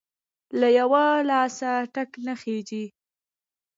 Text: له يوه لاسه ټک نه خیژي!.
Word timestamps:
له 0.59 0.67
يوه 0.79 1.05
لاسه 1.29 1.71
ټک 1.93 2.09
نه 2.25 2.33
خیژي!. 2.41 2.85